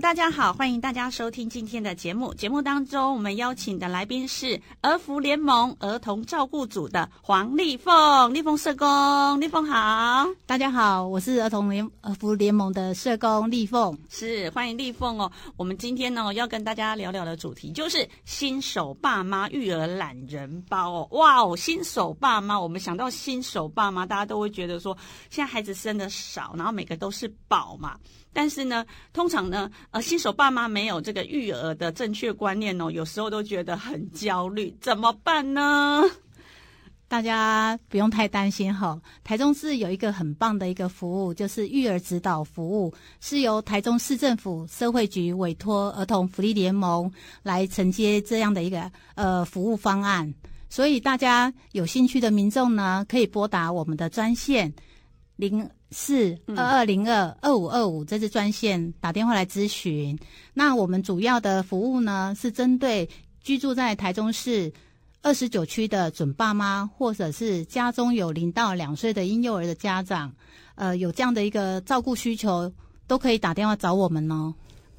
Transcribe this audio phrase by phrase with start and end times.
[0.00, 2.32] 大家好，欢迎大家收听今天的节目。
[2.34, 10.26] 节目当中，我们邀请的来宾是儿福联盟儿童照顾组的黄丽凤，丽凤社工，丽凤好。
[10.46, 15.30] 大家好，我是儿童联儿福联盟的社工丽凤，是欢迎丽凤哦。
[15.56, 21.08] 我们今天呢要跟大家聊聊的主题就是新手爸妈育儿懒人包哦。
[21.10, 24.96] 哇哦，新手爸妈，我们想到新手爸妈，大家都会觉得说，
[25.28, 27.96] 现在孩子生的少，然后每个都是宝嘛。
[28.32, 36.02] 但是呢，通常呢，呃，新手爸妈没有这个育儿的正确观念哦，有时候都觉得很焦虑，怎么办呢？
[37.08, 38.98] 大家不用太担心哈。
[39.22, 50.32] 台中市有一个很棒的一个服务，就是育儿指导服务，是由台中市政府社会局委托儿童福利联盟来承接这样的一个呃服务方案。
[50.70, 54.72] 所以大家有兴趣的民众呢，可以拨打我们的专线
[55.36, 55.68] 零。
[55.92, 60.18] 是二二零二二五二五，这支专线打电话来咨询。
[60.54, 63.08] 那我们主要的服务呢，是针对
[63.42, 64.72] 居住在台中市
[65.20, 70.32] 二十九区的准爸妈，或者是家中有零到两岁的婴幼儿的家长，
[70.74, 72.72] 呃，有这样的一个照顾需求，
[73.06, 74.52] 都可以打电话找我们哦。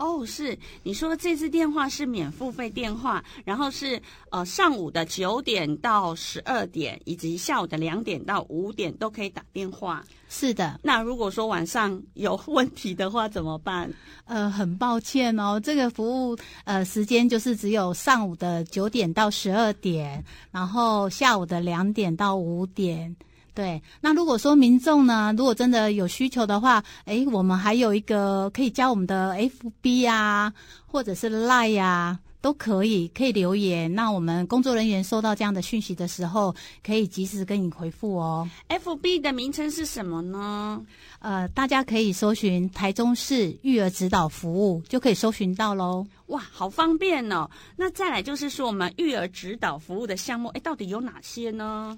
[0.04, 4.02] 哦，是你说这次电话是免付费电话，然后是
[4.32, 10.04] 呃上午的九点到十二点，以及下午的两点到五点都可以打电话。
[10.28, 13.90] 是的，那如果说晚上有问题的话怎么办？
[14.26, 23.16] 呃，很抱歉哦，这个服务呃时间就是只有上午的九点到十二点，然后下午的两点到五点。
[23.56, 30.52] 对，那如果说民众呢，如果真的有需求的话，诶，我们还有一个可以加我们的 FB 啊，
[30.88, 33.94] 或者是 Line 呀、啊，都可以，可以留言。
[33.94, 38.50] 那我们工作人员收到这样的讯息的时候，可以及时跟你回复哦。
[38.70, 40.82] FB 的名称是什么呢？
[41.20, 46.06] 呃，大家可以搜寻台中市育儿指导服务，就可以搜寻到喽。
[46.28, 47.48] 哇，好方便哦。
[47.78, 51.96] 那再来就是说，我们育儿指导服务的项目，诶，到底有哪些呢？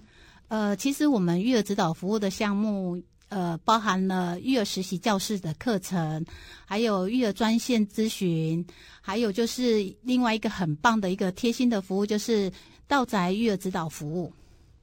[0.47, 6.23] 呃，其实我们育儿指导服务的项目，呃，包含了育儿实习教室的课程，
[6.65, 8.65] 还有育儿专线咨询，
[9.01, 12.51] 还有就是另外一个很棒的一个贴心的服务，就是
[12.87, 14.31] 到宅育儿指导服务。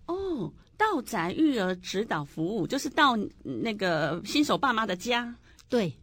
[0.07, 5.35] 哦，到宅育儿指导服务就是到那个新手爸妈的家。
[5.69, 5.97] 对，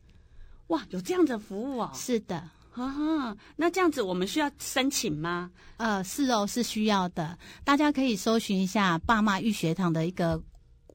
[0.68, 1.92] 哇，有这样的服务哦。
[1.94, 2.50] 是的。
[2.72, 5.52] 哈哈，那这样子我们需要申请吗？
[5.78, 7.38] 呃，是哦，是需要的。
[7.64, 10.42] 大家可以搜寻一下爸妈育学堂的一个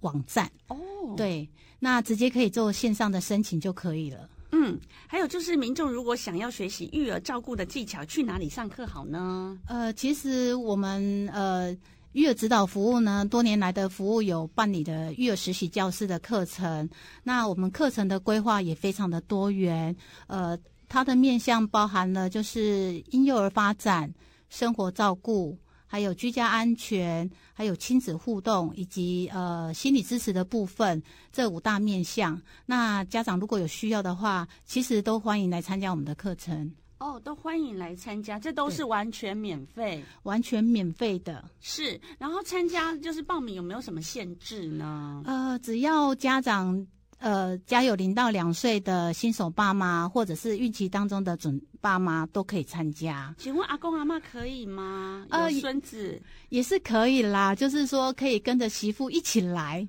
[0.01, 0.77] 网站哦。
[1.17, 1.49] 对，
[1.79, 4.29] 那直接可以做线上的申请就可以了。
[4.53, 9.59] 嗯，还有就是民众如果想要学习育儿照顾的技巧，去哪里上课好呢？
[9.67, 11.77] 呃，其实我们呃。
[12.15, 16.89] 育儿指导服务呢，多年来的服务有办理的育儿实习教师的课程。
[17.25, 19.93] 那我们课程的规划也非常的多元，
[20.29, 20.57] 呃，
[20.95, 24.09] 它的面向包含了就是婴幼儿发展、
[24.49, 31.03] 生活照顾，还有居家安全，还有亲子互动，以及呃心理支持的部分，
[31.33, 32.41] 这五大面向。
[32.65, 36.73] 那家长如果有需要的话，其实都欢迎来参加我们的课程。
[37.01, 41.45] 哦，都欢迎来参加，这都是完全免费，完全免费的。
[41.61, 45.25] 是，然后参加就是报名有没有什么限制呢？
[45.27, 46.87] 呃，只要家长
[47.25, 53.35] 呃家有零到两岁的新手爸妈，或者是孕期当中的准爸妈都可以参加。
[53.39, 55.27] 请问阿公阿妈可以吗？
[55.31, 56.21] 呃，孙子
[56.51, 59.89] 也是可以啦，就是说可以跟着媳妇一起来。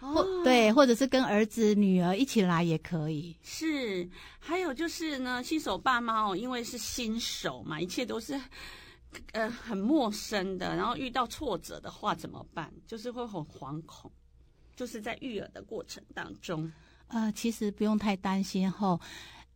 [0.00, 3.36] 或对，或者是跟儿子、女儿一起来也可以。
[3.42, 8.40] 是，还有就是呢，新手爸妈哦，因为是新手嘛，一切都是
[9.32, 12.72] 呃很陌生的，然后遇到挫折的话怎么办？
[12.86, 14.08] 就是会很惶恐，
[14.78, 16.70] 就是在育儿的过程当中。
[17.08, 19.00] 呃，其实不用太担心吼，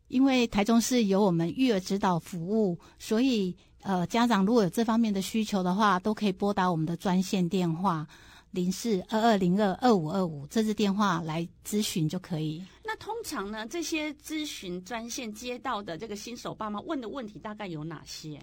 [0.08, 8.05] 因为台中市有我们育儿指导服务，所以呃家长如果有这方面的需求的话，都可以拨打我们的专线电话。
[8.50, 12.62] 零四二二零二二五二五，这支电话来咨询就可以。
[12.85, 18.38] 那通常呢，这些咨询专线接到的这个新手爸妈问的问题大概有哪些？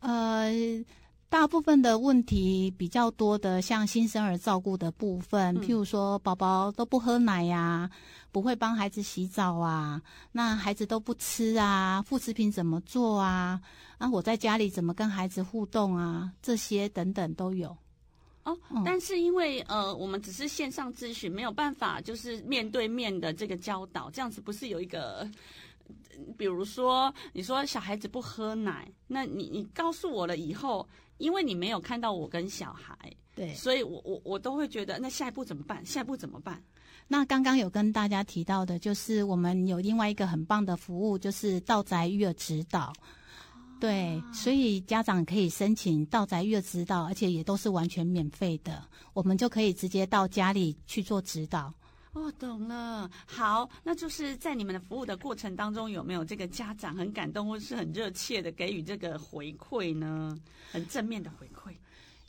[0.00, 0.52] 呃，
[1.30, 7.90] 大部分的问题比较多的，像新生儿照顾的部分，嗯、譬如说宝宝都不喝奶呀、啊，
[8.32, 10.00] 不会帮孩子洗澡啊，
[10.32, 13.60] 那孩子都不吃啊，副食品怎么做啊？
[13.98, 16.32] 啊，我在家里怎么跟孩子互动啊？
[16.40, 17.76] 这些等等都有。
[18.44, 25.28] 哦，嗯、但是因为呃，我们只是线上咨询，没有办法就是面对面的这个教导，这样子不是有一个，
[26.36, 30.88] 比如说你说小孩子不喝奶，那你你告诉我了以后，
[31.18, 32.96] 因为你没有看到我跟小孩，
[33.34, 35.84] 对，所以我我我都会觉得，那下一步怎么办？
[35.86, 36.62] 下一步怎么办？
[37.06, 42.92] 那刚刚有跟大家提到的，就是我们有另外一个很棒的服务，就是到宅育儿指导。
[43.80, 48.82] 对，所以家长可以申请到宅育儿指导，而且也都是完全免费的，
[49.12, 51.72] 我们就可以直接到家里去做指导。
[52.18, 53.08] 哦，懂了。
[53.26, 60.36] 好，那就是在你们的服务的过程当中，有没有这个家长很感动或是很热切的给予这个回馈呢？
[60.72, 61.72] 很正面的回馈。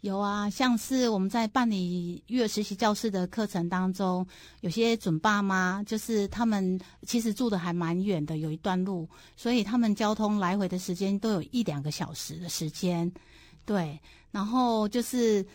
[0.01, 4.25] 有啊，像是我们在办理育儿实习教室的课程当中，
[4.61, 13.11] 有些准爸妈就是他们其实住的还蛮远的，有一段路，所以他们交通来回的时间都有一两个小时的时间，
[13.65, 13.99] 对，
[14.31, 15.45] 然后就是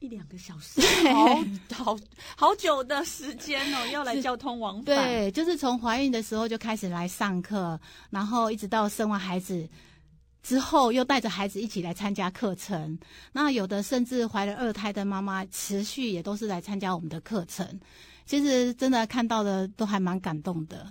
[0.00, 0.80] 一两个小时，
[1.12, 1.98] 好好
[2.36, 7.78] 好久的时间哦， 要来交通往返，对，就是从怀孕的时候就开始来上课，
[8.10, 9.68] 然后一直到生完孩子。
[10.42, 12.98] 之后又带着孩子一起来参加课程，
[13.30, 17.78] 那有的甚至怀了二胎的妈妈，持续也都是来参加我们的课程。
[18.24, 20.90] 其实真的看到的都还蛮感动的。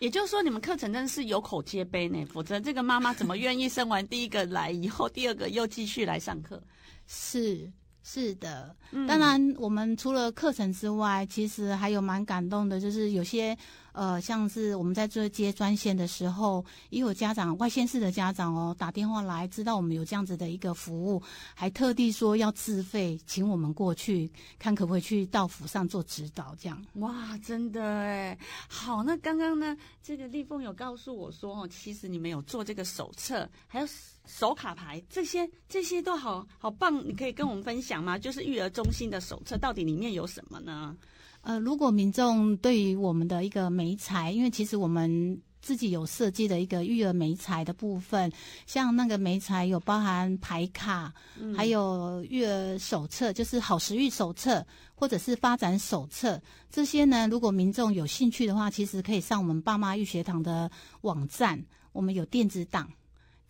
[0.00, 6.62] 也就是说，你们课程真的是有口皆碑呢，否则这个妈妈怎么愿意生完第一个来以后，第二个又继续来上课？
[7.08, 7.72] 是。
[8.02, 13.56] 是的，嗯、当然，我们除了课程之外，其实还有蛮感动的，就是有些
[13.92, 21.22] 呃，像是我们在做接专线的时候，也有家长外县市的家长哦打电话来，知道我们有这样子的一个服务，
[21.54, 26.80] 还特地说要自费，请我们过去看可不可以去到府上做指导，这样。
[26.94, 28.38] 哇，真的哎，
[28.68, 33.88] 好，那刚刚呢，这个丽凤有告诉我说哦，其实你们有做这个手册，还有。
[34.26, 38.16] 手卡牌这些这些都好好棒，你可以跟我们分享吗？
[38.16, 40.94] 就是育儿中心的手册到底里面有什么呢？
[41.42, 48.30] 呃，如果民众对于我们的一个媒材，因为其实我们自己有设计的一个育儿媒材的部分，
[48.66, 56.40] 像那个媒材有包含牌卡，嗯、还有育儿手册，就是好食育手册或者是发展手册
[56.70, 57.26] 这些呢。
[57.28, 60.70] 如果民众有兴趣的话，其实可以上我们爸妈育学堂的
[61.00, 62.90] 网站，我们有电子档。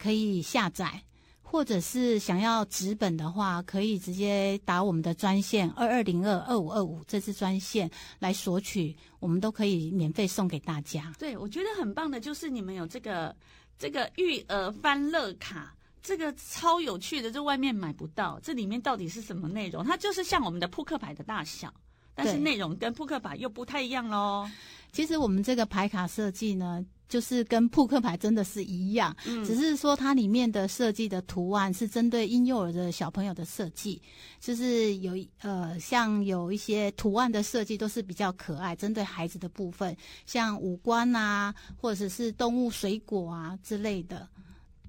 [0.03, 1.03] 可以下载，
[1.51, 11.13] 或者是想要纸本的话，可以直接打我们的专线二二零二二五二五这支专线来索取，我们都可以免费送给大家。
[11.19, 13.35] 对，我觉得很棒的就是你们有这个
[13.77, 18.39] 这个育儿欢乐卡，这个超有趣的，这外面买不到。
[18.45, 19.85] 这里面到底是什么内容？
[19.85, 21.75] 它就是像我们的扑克牌的大小，
[22.15, 24.49] 但是内容跟扑克牌又不太一样喽。
[24.93, 26.87] 其实我们这个牌卡设计呢。
[27.11, 34.01] 就是跟扑克牌真的是一样，嗯，只是说它里面的设计的图案是针对婴幼儿的小朋友的设计，
[34.39, 44.29] 就是有呃像有一些图案的设计都是比较可爱，针对孩子的部分，像五官啊，或者是动物、水果啊之类的。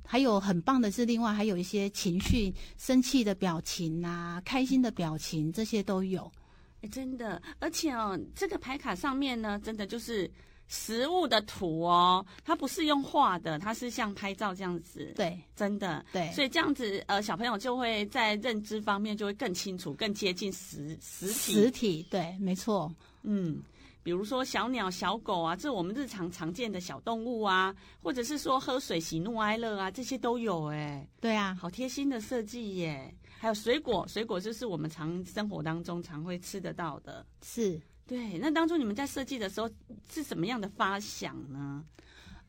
[0.06, 6.32] 还有很棒的是，另外还有一些情绪、生气的表情啊，开心的表情，这些都有。
[6.82, 10.30] 欸，真的，而且哦，这个牌卡上面呢，真的就是。
[10.74, 15.12] 实物的图哦，它不是用画的，它是像拍照这样子。
[15.18, 16.04] 对，真的。
[16.14, 21.34] 对，所以这样子，呃，小朋友就会在认知方面就会更清楚，更接近实实体。
[21.34, 22.90] 实体，对，没错。
[23.24, 23.62] 嗯，
[24.02, 31.06] 比如说小鸟、小狗啊，这我们日常常见的小动物啊，或者是说喝水、喜怒哀乐啊，这些都有哎。
[31.20, 33.14] 对啊，好贴心的设计耶。
[33.38, 37.26] 还有水果，水果就是我们常生活当中常会吃得到的。
[37.42, 37.78] 是。
[38.12, 39.70] 对，那当初你们在设计的时候
[40.14, 41.82] 是什么样的发想呢？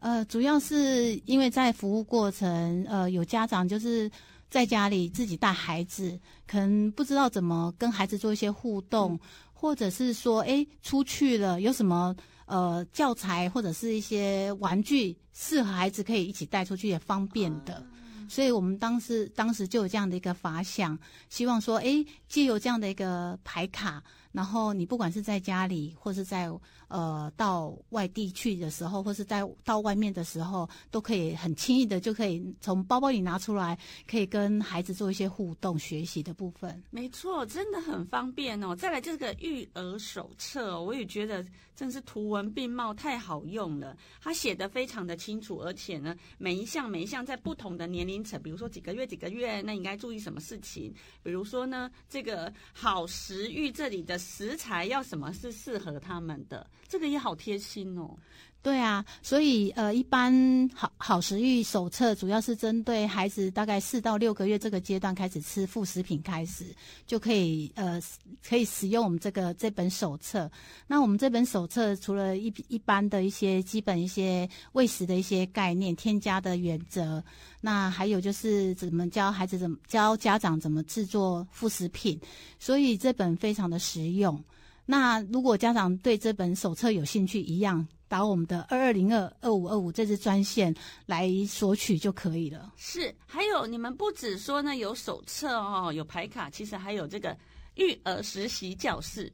[0.00, 4.11] 呃，主要是因为在服务过程，呃，有家长就是
[4.50, 9.21] 在家里自己带孩子，可能不知道怎么跟孩子做一些互动，嗯、
[9.52, 12.12] 或者是说，哎，出去了有什么
[12.47, 17.87] 呃教材或者是一些玩具适合孩子可以一起带出去也方便的，啊、
[18.28, 24.02] 所以我们当时当时就有这样的一个发想，希望说，哎，借由这样的一个牌卡。
[24.32, 26.50] 然后你不管是在家里，或是在
[26.88, 33.78] 呃到外地去的时候，或是在到外面的时候，都可以很轻易的就可以从包包里拿出来，
[34.10, 36.82] 可以跟孩子做一些互动学习的部分。
[36.90, 38.74] 没错，真的很方便哦。
[38.74, 41.44] 再来这个育儿手册，我也觉得
[41.76, 43.94] 真是图文并茂，太好用了。
[44.18, 50.90] 它写的非常的清楚，而且呢，每一项每一项在不同的年龄层，比如说几个月几个月，那应该注意什么事情？
[51.22, 54.22] 比如说呢，这个好食育这里的。
[54.23, 58.17] 食材要什么是适合他们的，这个也好贴心哦。
[58.62, 66.66] 对啊，所以呃，一般好好食育手册主要是针对孩子大概四到六个月这个阶段开始吃副食品开始，
[67.04, 68.00] 就可以呃
[68.49, 70.49] 可以使用我们这个这本手册。
[70.87, 77.21] 那我们这本手册除了一一般的一些基本一些喂食的一些概念、添加的原则，
[77.61, 82.16] 那还有就是怎么教孩子怎么教家长怎么制作副食品，
[82.61, 84.40] 所以这本非常的实用。
[84.87, 87.85] 那如果家长对这本手册有兴趣，一样。
[88.12, 90.75] 打我们的二二零二二五二五这支专线
[91.07, 92.71] 来索取就可以了。
[92.76, 97.35] 是，还有你们不只说呢有手册哦，有牌卡，其实还有这个
[97.76, 99.33] 育儿实习教室，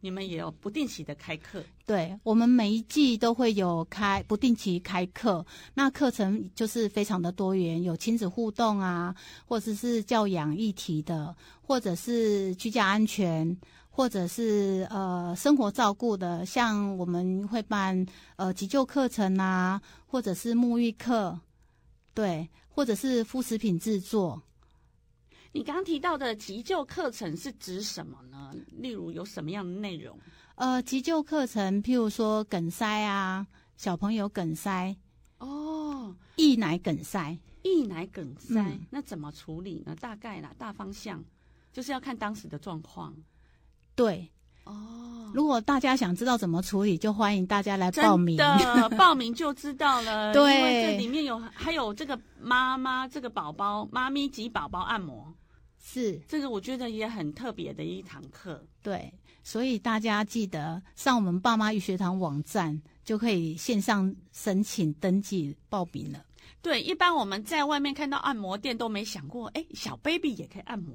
[0.00, 1.62] 你们也有不定期的开课。
[1.86, 9.14] 对，我们每一季都会有开不定期开课，那课程就是非常的多元，有亲子互动啊，
[9.46, 13.56] 或者是教养议题的，或者是居家安全。
[13.96, 18.04] 或者是呃生活照顾的，像我们会办
[18.36, 21.40] 呃急救课程啊，或者是沐浴课，
[22.12, 24.42] 对，或者是副食品制作。
[25.50, 28.54] 你刚刚提到的急救课程是指什么呢？
[28.70, 30.14] 例如有什么样的内容？
[30.56, 33.46] 呃，急救课程，譬如说梗塞啊，
[33.78, 34.94] 小朋友梗塞
[35.38, 39.96] 哦，溢奶梗塞，溢奶梗塞，嗯，那怎么处理呢？
[39.98, 41.24] 大概啦，大方向
[41.72, 43.16] 就是要看当时的状况。
[43.96, 44.30] 对，
[44.64, 48.36] 哦，如果大家想知道怎么处理，就欢迎大家来报名。
[48.36, 50.34] 真的， 报名就知道了。
[50.34, 55.34] 对，因为这里面有还有这个妈妈这个宝宝妈咪及宝宝按摩，
[55.82, 58.62] 是这个我觉得也很特别的一堂课。
[58.82, 59.10] 对，
[59.42, 66.22] 所以大家记得上我们爸妈育学堂网站，就可以线上申请登记报名了。
[66.60, 70.94] 对，一般我们在外面看到按摩店都没想过，哎，小 baby 也可以按摩，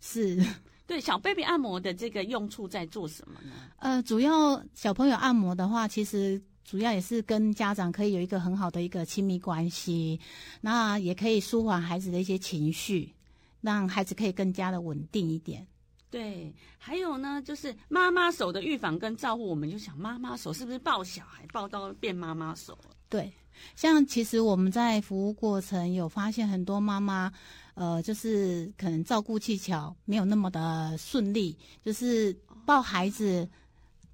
[0.00, 0.40] 是。
[0.86, 3.52] 对，小 baby 按摩的这个用处在做什么呢？
[3.78, 10.20] 呃，主要小朋友按摩的话，其实主要也是跟家长可以有一个很好的一个亲密关系，
[10.60, 13.14] 那也可以舒缓孩子的一些情绪，
[13.62, 15.66] 让孩子可以更加的稳定一点。
[16.10, 22.90] 对，还有呢，就是妈妈手的预防跟照顾，我们就想妈妈手是不是抱小孩抱到变妈妈手了？
[23.08, 23.32] 对，
[23.74, 27.32] 像其实我们在服务过程有发现很多妈妈。
[27.74, 33.48] 呃，就是可能照顾技巧没有那么的顺利，就是抱孩子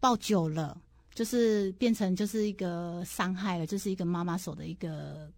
[0.01, 0.81] 抱久了，
[1.15, 5.31] 就是变成就是一个伤害了，就是一个妈妈手的一个，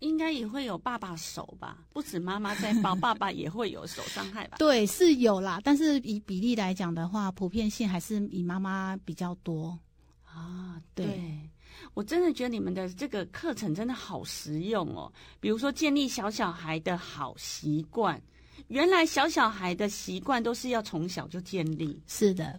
[0.00, 1.78] 应该也会有爸爸手吧？
[1.92, 4.58] 不止妈妈在抱， 爸爸也会有手伤害吧？
[4.58, 9.78] 对，是有啦，但是以比例来讲的话，普遍性还是以妈妈比较多
[10.24, 10.80] 啊。
[10.94, 11.50] 对。
[11.94, 15.12] 我真的觉得你们的这个课程真的好实用哦。
[15.40, 18.20] 比如说建立小小孩的好习惯，
[18.68, 22.00] 原来小小孩的习惯都是要从小就建立。
[22.06, 22.58] 是的，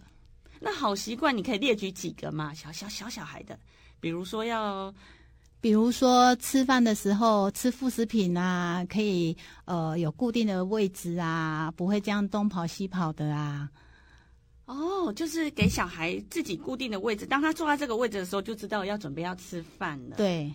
[0.60, 2.52] 那好习惯你可以列举几个嘛？
[2.54, 3.58] 小小小小孩的，
[4.00, 4.92] 比如说要，
[5.60, 13.68] 比如说吃饭的时候吃副食品啊，可以呃有固定的位置啊，不会这样东跑西跑的啊。
[14.70, 20.16] 哦，就是给小孩自己固定的位置，当他坐在这个位置的时候，就知道要准备要吃饭了。
[20.16, 20.54] 对，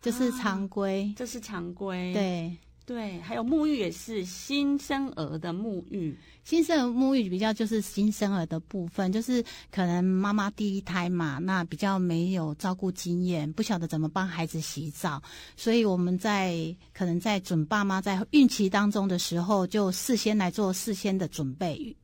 [0.00, 2.12] 这是常规，啊、这是常规。
[2.12, 15.22] 对对，还有沐浴也是新生儿的沐浴，新生儿沐浴比较就是新生儿的部分，就是可能妈妈第一胎嘛，那比较没有照顾经验，不晓得怎么帮孩子洗澡，
[15.56, 21.96] 所以我们在可能在准爸妈在孕期当中的时候，就事先来做事先的准备。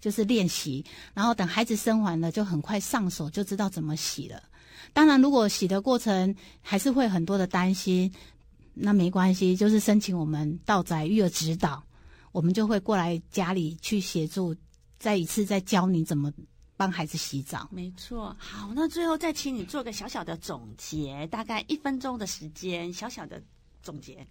[0.00, 4.42] 就是练习，然后等孩子生完了，就很快上手，就知道怎么洗了。
[4.92, 8.12] 当然，如果洗的过程还是会很多的担心，
[8.74, 11.82] 那没关系，就是申请我们道宅育儿指导，
[12.32, 14.54] 我们就会过来家里去协助，
[14.98, 16.32] 再一次再教你怎么
[16.76, 17.68] 帮孩子洗澡。
[17.70, 23.42] 没错，好，那最后再请你做个小小的总结，大概一分钟的时间，小小的
[23.82, 24.26] 总结。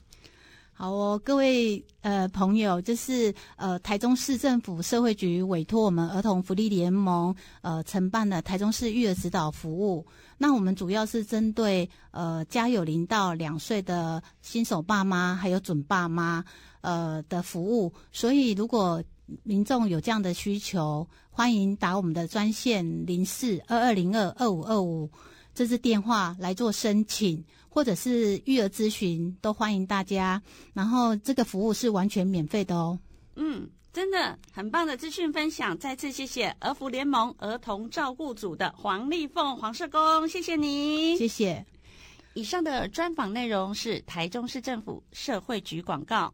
[0.79, 10.05] 好哦，各位呃朋友，这是呃台中市政府社会局委托我们儿童福利联盟呃承办的台中市育儿指导服务。
[10.38, 16.46] 那我们主要是针对呃家有零到两岁的新手爸妈还有准爸妈
[16.81, 17.91] 呃的服务。
[18.12, 19.03] 所以如果
[19.41, 25.10] 民众有这样的需求，欢迎打我们的专线零四二二零二二五二五
[25.55, 27.43] 这支电话来做申请。
[27.77, 30.41] 或者是育儿咨询，都欢迎大家。
[30.74, 32.98] 然后这个服务是完全免费的哦。
[33.36, 41.63] 嗯，真的很棒的资讯分享，再次谢谢儿福联盟儿童照顾组的黄丽凤黄社工，谢谢你，谢谢。
[42.34, 46.34] 以上的专访内容是台中市政府社会局广告。